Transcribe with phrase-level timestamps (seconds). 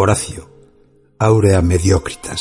[0.00, 0.48] Horacio,
[1.18, 2.40] Aurea Mediocritas.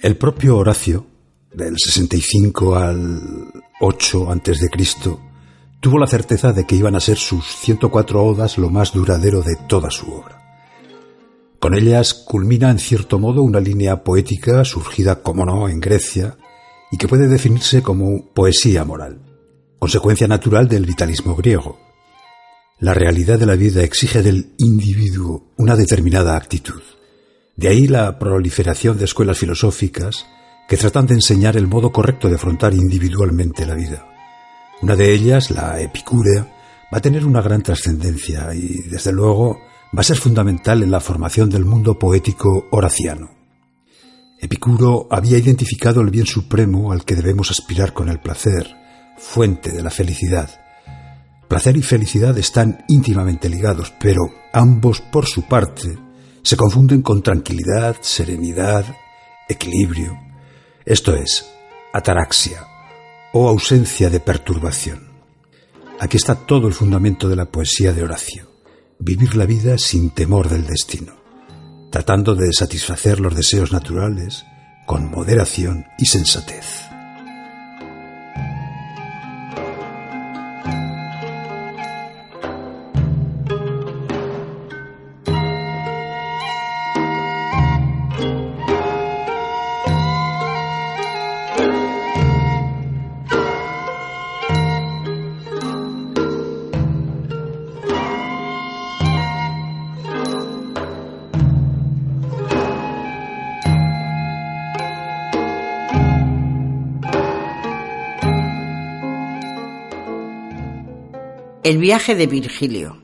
[0.00, 1.04] El propio Horacio,
[1.52, 3.20] del 65 al
[3.82, 5.20] 8 antes de Cristo,
[5.80, 9.56] tuvo la certeza de que iban a ser sus 104 odas lo más duradero de
[9.68, 10.40] toda su obra.
[11.58, 16.38] Con ellas culmina en cierto modo una línea poética surgida, como no, en Grecia,
[16.90, 19.31] y que puede definirse como poesía moral
[19.82, 21.76] consecuencia natural del vitalismo griego.
[22.78, 26.80] La realidad de la vida exige del individuo una determinada actitud.
[27.56, 30.24] De ahí la proliferación de escuelas filosóficas
[30.68, 34.06] que tratan de enseñar el modo correcto de afrontar individualmente la vida.
[34.82, 36.42] Una de ellas, la epicúrea,
[36.94, 41.00] va a tener una gran trascendencia y, desde luego, va a ser fundamental en la
[41.00, 43.30] formación del mundo poético horaciano.
[44.40, 48.80] Epicuro había identificado el bien supremo al que debemos aspirar con el placer,
[49.22, 50.50] fuente de la felicidad.
[51.48, 54.20] Placer y felicidad están íntimamente ligados, pero
[54.52, 55.98] ambos, por su parte,
[56.42, 58.84] se confunden con tranquilidad, serenidad,
[59.48, 60.18] equilibrio.
[60.84, 61.46] Esto es,
[61.92, 62.66] ataraxia
[63.32, 65.12] o ausencia de perturbación.
[66.00, 68.50] Aquí está todo el fundamento de la poesía de Horacio.
[68.98, 71.14] Vivir la vida sin temor del destino,
[71.90, 74.44] tratando de satisfacer los deseos naturales
[74.86, 76.81] con moderación y sensatez.
[111.72, 113.02] El viaje de Virgilio.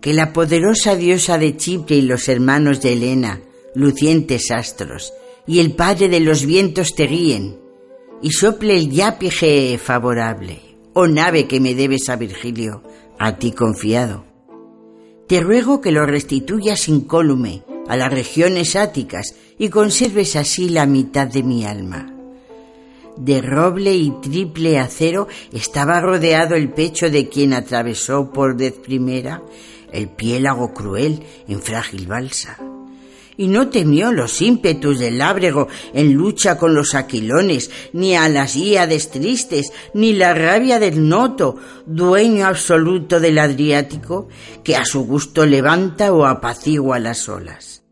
[0.00, 3.40] Que la poderosa diosa de Chipre y los hermanos de Helena,
[3.76, 5.12] lucientes astros,
[5.46, 7.56] y el padre de los vientos te guíen,
[8.20, 10.58] y sople el yapige favorable,
[10.92, 12.82] oh nave que me debes a Virgilio,
[13.16, 14.24] a ti confiado.
[15.28, 21.28] Te ruego que lo restituyas incólume a las regiones áticas y conserves así la mitad
[21.28, 22.17] de mi alma
[23.18, 29.42] de roble y triple acero estaba rodeado el pecho de quien atravesó por vez primera
[29.92, 32.58] el piélago cruel en frágil balsa.
[33.36, 38.56] Y no temió los ímpetus del lábrego en lucha con los aquilones, ni a las
[38.56, 41.54] íades tristes, ni la rabia del noto,
[41.86, 44.28] dueño absoluto del Adriático,
[44.64, 47.84] que a su gusto levanta o apacigua las olas.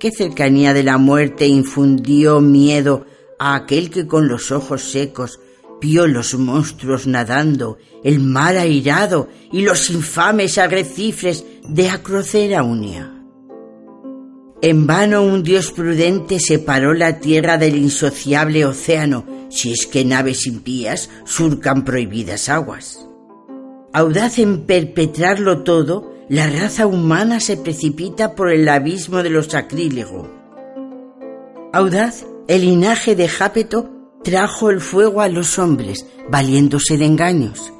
[0.00, 3.06] ¿Qué cercanía de la muerte infundió miedo
[3.38, 5.40] a aquel que con los ojos secos
[5.80, 13.14] vio los monstruos nadando, el mar airado y los infames arrecifes de Acrocera unia.
[14.60, 20.46] En vano un dios prudente separó la tierra del insociable océano, si es que naves
[20.46, 23.06] impías surcan prohibidas aguas.
[23.92, 30.28] Audaz en perpetrarlo todo, la raza humana se precipita por el abismo de los sacrílegos.
[31.72, 33.90] Audaz el linaje de Jápeto
[34.24, 37.72] trajo el fuego a los hombres, valiéndose de engaños.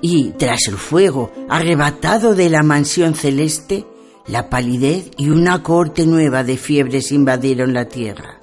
[0.00, 3.86] Y tras el fuego, arrebatado de la mansión celeste,
[4.26, 8.40] la palidez y una corte nueva de fiebres invadieron la tierra.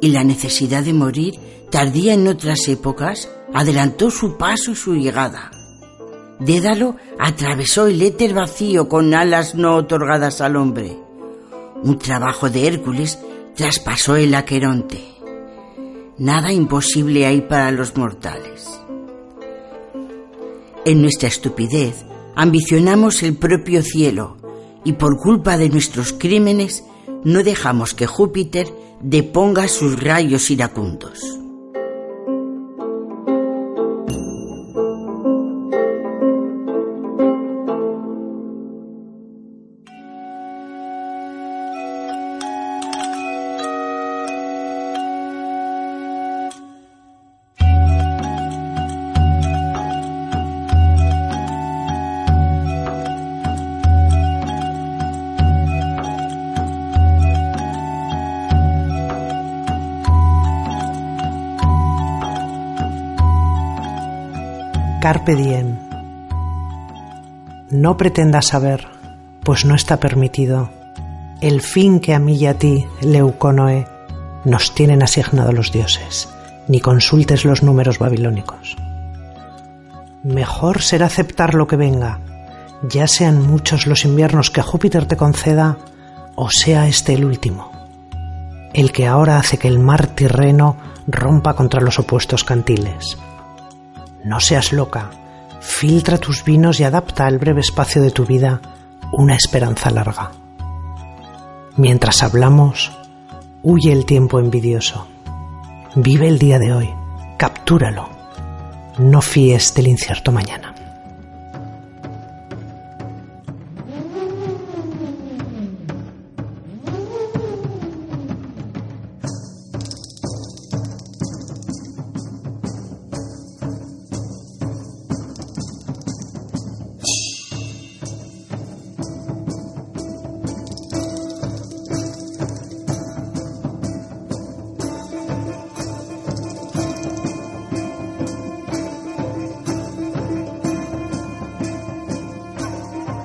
[0.00, 1.34] Y la necesidad de morir,
[1.70, 5.50] tardía en otras épocas, adelantó su paso y su llegada.
[6.38, 10.96] Dédalo atravesó el éter vacío con alas no otorgadas al hombre.
[11.82, 13.18] Un trabajo de Hércules
[13.54, 15.02] traspasó el Aqueronte.
[16.18, 18.68] Nada imposible hay para los mortales.
[20.84, 22.04] En nuestra estupidez
[22.34, 24.38] ambicionamos el propio cielo
[24.84, 26.84] y por culpa de nuestros crímenes
[27.24, 31.41] no dejamos que Júpiter deponga sus rayos iracundos.
[65.02, 65.80] Carpe diem.
[67.72, 68.86] No pretendas saber,
[69.42, 70.70] pues no está permitido,
[71.40, 73.88] el fin que a mí y a ti, Leuconoe,
[74.44, 76.28] nos tienen asignado los dioses,
[76.68, 78.76] ni consultes los números babilónicos.
[80.22, 82.20] Mejor será aceptar lo que venga,
[82.88, 85.78] ya sean muchos los inviernos que Júpiter te conceda,
[86.36, 87.72] o sea este el último,
[88.72, 90.76] el que ahora hace que el mar Tirreno
[91.08, 93.18] rompa contra los opuestos cantiles
[94.24, 95.10] no seas loca.
[95.60, 98.60] Filtra tus vinos y adapta al breve espacio de tu vida
[99.12, 100.32] una esperanza larga.
[101.76, 102.92] Mientras hablamos,
[103.62, 105.06] huye el tiempo envidioso.
[105.94, 106.90] Vive el día de hoy,
[107.38, 108.08] captúralo.
[108.98, 110.71] No fíes del incierto mañana.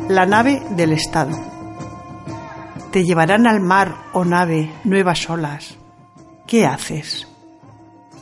[0.09, 1.38] La nave del Estado.
[2.92, 5.75] Te llevarán al mar, oh nave, nuevas olas.
[6.45, 7.27] ¿Qué haces?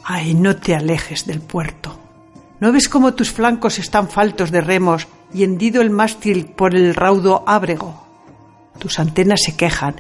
[0.03, 1.99] Ay, no te alejes del puerto.
[2.59, 6.95] ¿No ves cómo tus flancos están faltos de remos y hendido el mástil por el
[6.95, 8.03] raudo ábrego?
[8.79, 9.95] Tus antenas se quejan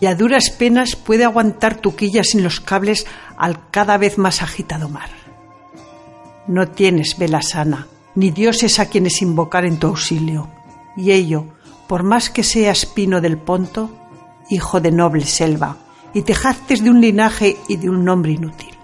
[0.00, 3.06] y a duras penas puede aguantar tu quilla sin los cables
[3.38, 5.10] al cada vez más agitado mar.
[6.46, 10.59] No tienes vela sana, ni dioses a quienes invocar en tu auxilio
[11.00, 11.46] y ello,
[11.88, 13.90] por más que seas pino del Ponto,
[14.50, 15.76] hijo de noble selva,
[16.12, 18.76] y te jactes de un linaje y de un nombre inútil.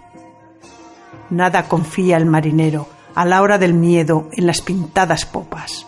[1.31, 5.87] Nada confía el marinero a la hora del miedo en las pintadas popas.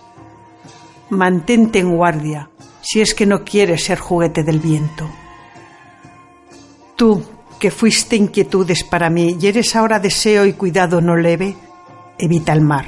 [1.10, 5.08] Mantente en guardia si es que no quieres ser juguete del viento.
[6.96, 7.22] Tú,
[7.58, 11.56] que fuiste inquietudes para mí y eres ahora deseo y cuidado no leve,
[12.18, 12.86] evita el mar,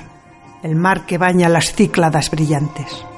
[0.62, 3.09] el mar que baña las cícladas brillantes.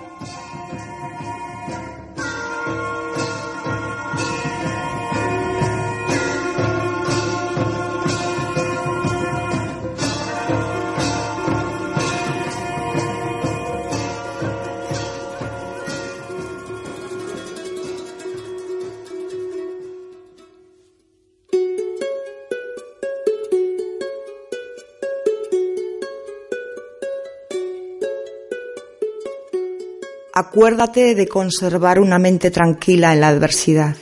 [30.34, 33.96] Acuérdate de conservar una mente tranquila en la adversidad.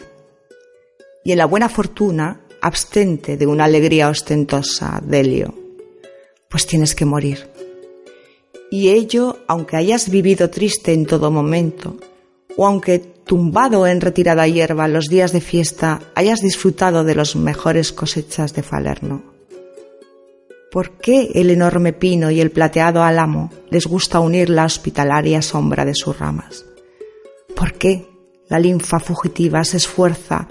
[1.24, 5.52] Y en la buena fortuna, abstente de una alegría ostentosa, Delio,
[6.48, 7.48] pues tienes que morir.
[8.70, 11.96] Y ello, aunque hayas vivido triste en todo momento,
[12.56, 17.92] o aunque tumbado en retirada hierba los días de fiesta hayas disfrutado de los mejores
[17.92, 19.39] cosechas de Falerno.
[20.70, 25.84] ¿Por qué el enorme pino y el plateado álamo les gusta unir la hospitalaria sombra
[25.84, 26.64] de sus ramas?
[27.56, 28.06] ¿Por qué
[28.48, 30.46] la linfa fugitiva se esfuerza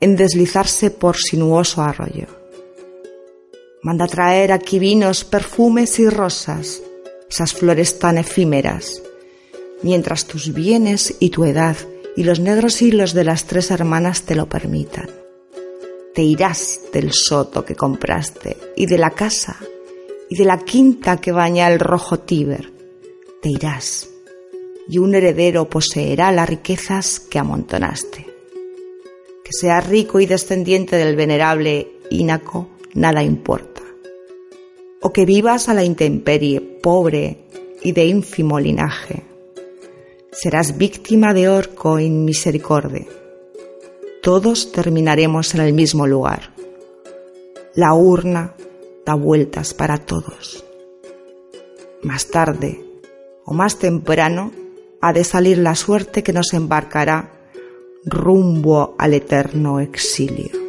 [0.00, 2.28] en deslizarse por sinuoso arroyo?
[3.82, 6.80] Manda traer aquí vinos, perfumes y rosas,
[7.28, 9.02] esas flores tan efímeras,
[9.82, 11.76] mientras tus bienes y tu edad
[12.16, 15.23] y los negros hilos de las tres hermanas te lo permitan
[16.14, 19.58] te irás del soto que compraste y de la casa
[20.30, 22.72] y de la quinta que baña el rojo Tíber.
[23.42, 24.08] Te irás
[24.88, 28.26] y un heredero poseerá las riquezas que amontonaste.
[29.44, 33.82] Que seas rico y descendiente del venerable Ínaco, nada importa.
[35.02, 37.48] O que vivas a la intemperie, pobre
[37.82, 39.24] y de ínfimo linaje.
[40.30, 43.23] Serás víctima de orco inmisericorde
[44.24, 46.54] todos terminaremos en el mismo lugar.
[47.74, 48.54] La urna
[49.04, 50.64] da vueltas para todos.
[52.02, 52.82] Más tarde
[53.44, 54.50] o más temprano
[55.02, 57.32] ha de salir la suerte que nos embarcará
[58.06, 60.63] rumbo al eterno exilio.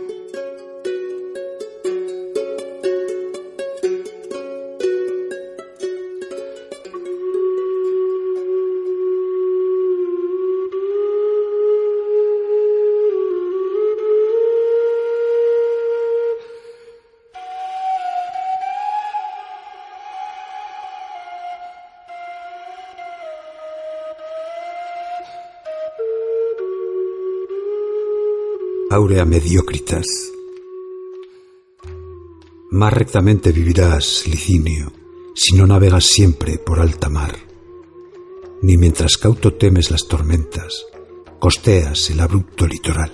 [28.96, 30.06] Aurea mediocritas.
[32.72, 34.94] Más rectamente vivirás, Licinio,
[35.36, 37.36] si no navegas siempre por alta mar,
[38.62, 40.86] ni mientras cauto temes las tormentas,
[41.40, 43.12] costeas el abrupto litoral.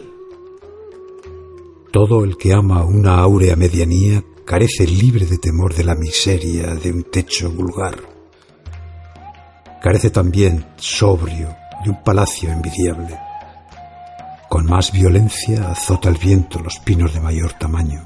[1.92, 6.92] Todo el que ama una áurea medianía carece libre de temor de la miseria de
[6.92, 7.98] un techo vulgar.
[9.82, 11.48] Carece también, sobrio,
[11.84, 13.31] de un palacio envidiable
[14.52, 18.06] con más violencia azota el viento los pinos de mayor tamaño,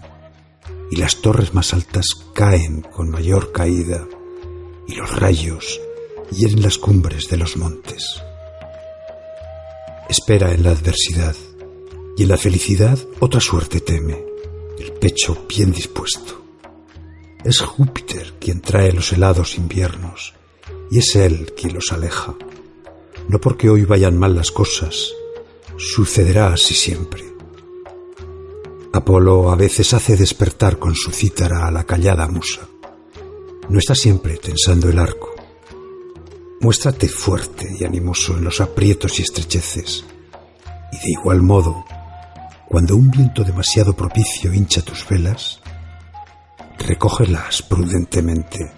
[0.92, 4.06] y las torres más altas caen con mayor caída,
[4.88, 5.82] y los rayos
[6.30, 8.22] hieren las cumbres de los montes.
[10.08, 11.36] Espera en la adversidad,
[12.16, 14.24] y en la felicidad otra suerte teme,
[14.78, 16.46] el pecho bien dispuesto.
[17.44, 20.36] Es Júpiter quien trae los helados inviernos,
[20.92, 22.36] y es él quien los aleja,
[23.30, 25.12] no porque hoy vayan mal las cosas,
[25.78, 27.24] sucederá así siempre.
[28.94, 32.62] Apolo a veces hace despertar con su cítara a la callada musa.
[33.68, 35.34] No está siempre tensando el arco.
[36.62, 40.06] Muéstrate fuerte y animoso en los aprietos y estrecheces.
[40.94, 41.84] Y de igual modo,
[42.70, 45.62] cuando un viento demasiado propicio hincha tus velas,
[46.80, 48.72] recógelas prudentemente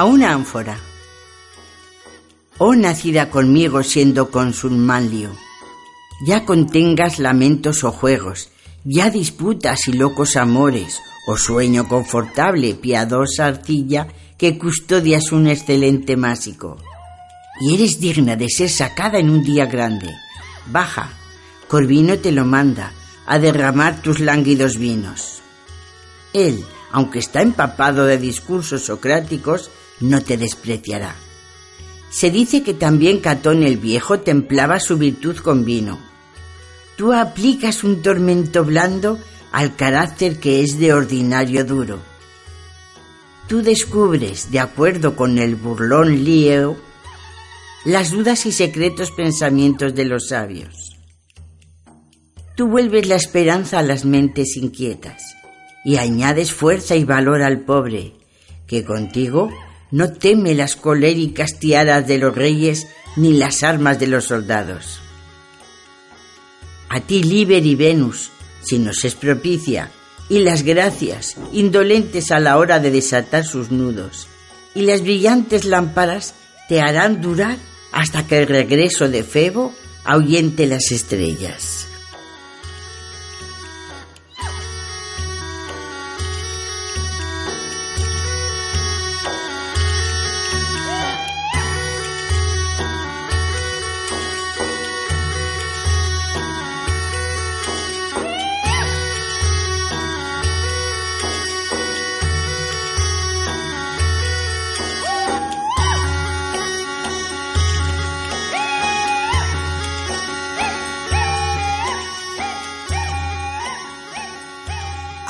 [0.00, 0.78] a una ánfora.
[2.56, 5.28] Oh nacida conmigo siendo cónsul Manlio,
[6.26, 8.48] ya contengas lamentos o juegos,
[8.82, 16.78] ya disputas y locos amores, o sueño confortable, piadosa arcilla que custodias un excelente másico.
[17.60, 20.08] Y eres digna de ser sacada en un día grande.
[20.72, 21.10] Baja,
[21.68, 22.94] Corvino te lo manda,
[23.26, 25.42] a derramar tus lánguidos vinos.
[26.32, 31.14] Él, aunque está empapado de discursos socráticos, no te despreciará.
[32.10, 35.98] Se dice que también Catón el Viejo templaba su virtud con vino.
[36.96, 39.18] Tú aplicas un tormento blando
[39.52, 42.00] al carácter que es de ordinario duro.
[43.48, 46.76] Tú descubres, de acuerdo con el burlón Lieo,
[47.84, 50.96] las dudas y secretos pensamientos de los sabios.
[52.56, 55.22] Tú vuelves la esperanza a las mentes inquietas
[55.84, 58.12] y añades fuerza y valor al pobre,
[58.66, 59.50] que contigo
[59.90, 65.00] no teme las coléricas tiaras de los reyes ni las armas de los soldados.
[66.88, 68.30] A ti, Liber y Venus,
[68.62, 69.90] si nos es propicia,
[70.28, 74.28] y las gracias, indolentes a la hora de desatar sus nudos,
[74.74, 76.34] y las brillantes lámparas
[76.68, 77.58] te harán durar
[77.92, 81.89] hasta que el regreso de Febo ahuyente las estrellas.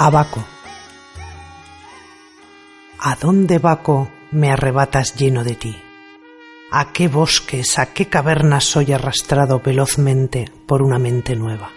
[0.02, 0.42] Abaco.
[3.00, 5.76] ¿A dónde, Baco, me arrebatas lleno de ti?
[6.70, 11.72] ¿A qué bosques, a qué cavernas soy arrastrado velozmente por una mente nueva?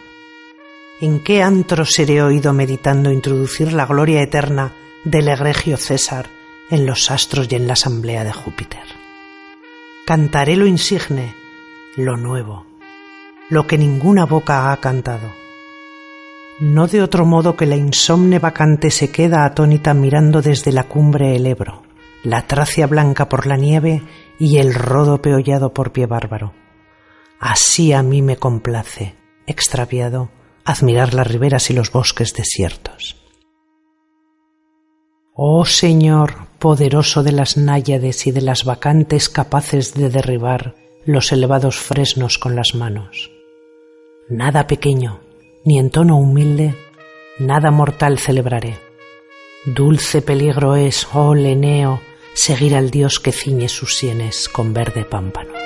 [1.02, 4.72] ¿En qué antro seré oído meditando introducir la gloria eterna
[5.04, 6.30] del egregio César
[6.70, 8.86] en los astros y en la asamblea de Júpiter?
[10.06, 11.36] Cantaré lo insigne,
[11.98, 12.66] lo nuevo,
[13.50, 15.43] lo que ninguna boca ha cantado
[16.60, 21.36] no de otro modo que la insomne vacante se queda atónita mirando desde la cumbre
[21.36, 21.84] el Ebro,
[22.24, 24.04] la Tracia blanca por la nieve
[24.40, 26.54] y el rodo peollado por pie bárbaro.
[27.40, 29.16] Así a mí me complace,
[29.48, 30.30] extraviado,
[30.64, 33.18] admirar las riberas y los bosques desiertos.
[35.36, 41.78] Oh Señor, poderoso de las náyades y de las vacantes capaces de derribar los elevados
[41.78, 43.32] fresnos con las manos.
[44.30, 45.23] Nada pequeño,
[45.66, 46.76] ni en tono humilde,
[47.40, 48.78] nada mortal celebraré.
[49.66, 52.02] Dulce peligro es, oh Leneo,
[52.34, 55.63] seguir al Dios que ciñe sus sienes con verde pámpano.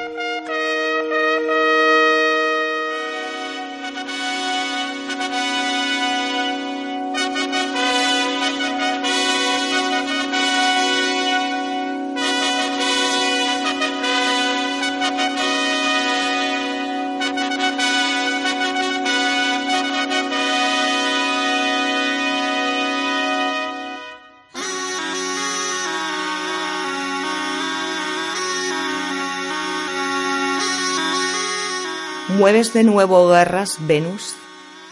[32.38, 34.36] ¿Mueves de nuevo guerras, Venus,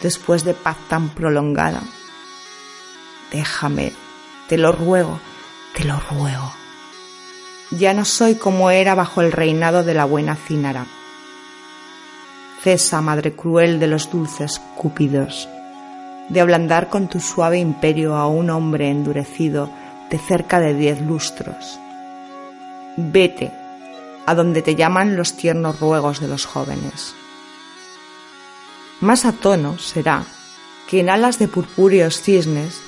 [0.02, 1.84] después de paz tan prolongada?
[3.32, 3.94] Déjame,
[4.50, 5.20] te lo ruego,
[5.76, 6.52] te lo ruego.
[7.70, 10.88] Ya no soy como era bajo el reinado de la buena Cínara.
[12.64, 15.48] Cesa, madre cruel de los dulces cúpidos,
[16.30, 19.70] de ablandar con tu suave imperio a un hombre endurecido
[20.10, 21.80] de cerca de diez lustros.
[22.98, 23.52] Vete
[24.26, 27.14] a donde te llaman los tiernos ruegos de los jóvenes.
[29.02, 29.34] Más a
[29.78, 30.24] será
[30.88, 32.80] que en alas de purpúreos cisnes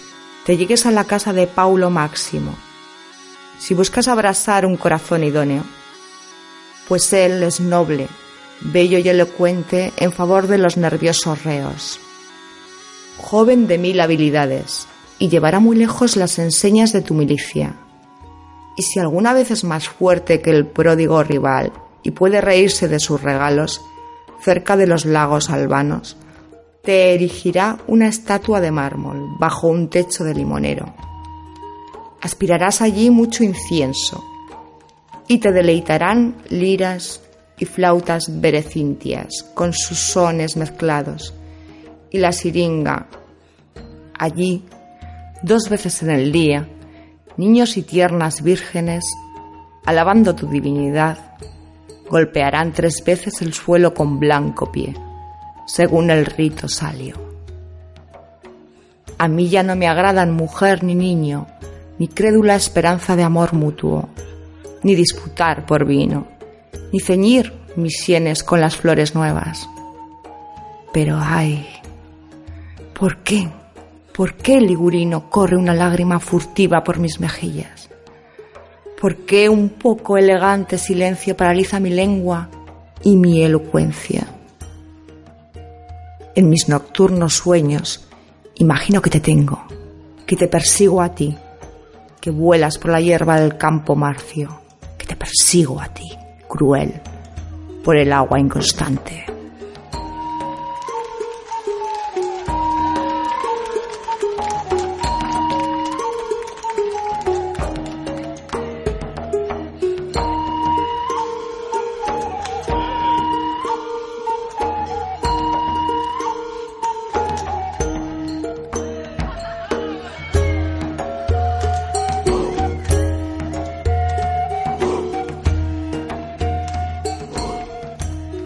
[0.46, 2.56] te llegues a la casa de Paulo Máximo,
[3.60, 5.64] si buscas abrazar un corazón idóneo,
[6.88, 8.08] pues él es noble,
[8.62, 12.00] bello y elocuente en favor de los nerviosos reos.
[13.18, 14.88] Joven de mil habilidades,
[15.20, 17.76] y llevará muy lejos las enseñas de tu milicia.
[18.76, 21.74] Y si alguna vez es más fuerte que el pródigo rival
[22.04, 23.82] y puede reírse de sus regalos,
[24.42, 26.18] cerca de los lagos albanos,
[26.84, 30.94] te erigirá una estatua de mármol bajo un techo de limonero.
[32.22, 34.24] Aspirarás allí mucho incienso
[35.28, 37.22] y te deleitarán liras
[37.60, 41.34] y flautas berecintias con sus sones mezclados
[42.10, 43.08] y la siringa.
[44.18, 44.64] Allí,
[45.44, 46.70] dos veces en el día,
[47.36, 49.04] niños y tiernas vírgenes,
[49.86, 51.38] alabando tu divinidad,
[52.10, 54.96] golpearán tres veces el suelo con blanco pie,
[55.66, 57.16] según el rito salio.
[59.18, 61.48] A mí ya no me agradan mujer ni niño,
[61.98, 64.10] ni crédula esperanza de amor mutuo,
[64.84, 66.28] ni disputar por vino,
[66.94, 69.68] ni ceñir mis sienes con las flores nuevas.
[70.94, 71.68] Pero ay,
[72.94, 73.50] ¿por qué?
[74.14, 77.90] ¿Por qué, Ligurino, corre una lágrima furtiva por mis mejillas?
[79.00, 82.50] ¿Por qué un poco elegante silencio paraliza mi lengua
[83.04, 84.26] y mi elocuencia?
[86.34, 88.08] En mis nocturnos sueños
[88.56, 89.64] imagino que te tengo,
[90.26, 91.38] que te persigo a ti,
[92.20, 94.62] que vuelas por la hierba del campo marcio,
[94.98, 97.00] que te persigo a ti, cruel,
[97.84, 99.27] por el agua inconstante.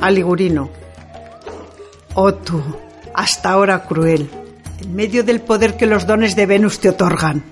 [0.01, 0.69] Aligurino.
[2.15, 2.61] Oh tú,
[3.13, 4.29] hasta ahora cruel,
[4.81, 7.43] en medio del poder que los dones de Venus te otorgan.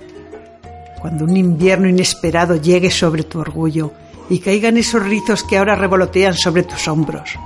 [0.99, 3.93] Cuando un invierno inesperado llegue sobre tu orgullo
[4.29, 7.37] y caigan esos rizos que ahora revolotean sobre tus hombros.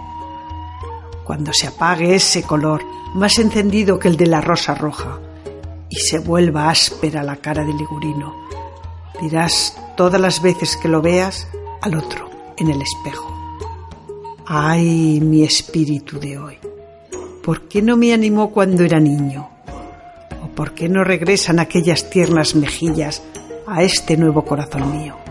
[1.26, 2.82] Cuando se apague ese color,
[3.14, 5.20] más encendido que el de la rosa roja,
[5.90, 8.36] y se vuelva áspera la cara de Ligurino,
[9.22, 11.48] dirás todas las veces que lo veas
[11.82, 13.43] al otro en el espejo.
[14.46, 16.58] Ay, mi espíritu de hoy.
[17.44, 19.50] ¿Por qué no me animó cuando era niño?
[20.44, 23.24] ¿O por qué no regresan aquellas tiernas mejillas
[23.66, 25.23] a este nuevo corazón mío?